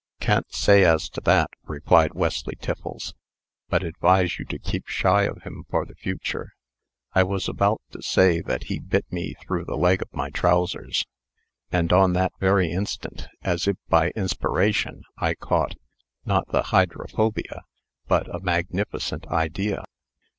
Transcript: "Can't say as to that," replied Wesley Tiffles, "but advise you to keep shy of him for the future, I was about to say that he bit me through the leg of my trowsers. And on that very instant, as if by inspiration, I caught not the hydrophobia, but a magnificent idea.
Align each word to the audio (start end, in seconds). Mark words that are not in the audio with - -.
"Can't 0.19 0.51
say 0.51 0.83
as 0.83 1.07
to 1.09 1.21
that," 1.25 1.51
replied 1.65 2.15
Wesley 2.15 2.55
Tiffles, 2.59 3.13
"but 3.69 3.83
advise 3.83 4.39
you 4.39 4.45
to 4.45 4.57
keep 4.57 4.87
shy 4.87 5.25
of 5.25 5.43
him 5.43 5.63
for 5.69 5.85
the 5.85 5.93
future, 5.93 6.53
I 7.13 7.21
was 7.21 7.47
about 7.47 7.83
to 7.91 8.01
say 8.01 8.41
that 8.41 8.63
he 8.63 8.79
bit 8.79 9.05
me 9.13 9.35
through 9.35 9.65
the 9.65 9.77
leg 9.77 10.01
of 10.01 10.11
my 10.11 10.31
trowsers. 10.31 11.05
And 11.71 11.93
on 11.93 12.13
that 12.13 12.33
very 12.39 12.71
instant, 12.71 13.27
as 13.43 13.67
if 13.67 13.77
by 13.89 14.09
inspiration, 14.15 15.03
I 15.19 15.35
caught 15.35 15.75
not 16.25 16.47
the 16.47 16.63
hydrophobia, 16.63 17.61
but 18.07 18.27
a 18.33 18.39
magnificent 18.39 19.27
idea. 19.27 19.83